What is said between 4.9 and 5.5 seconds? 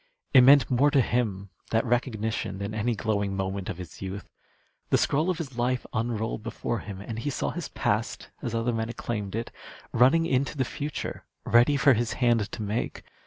scroll of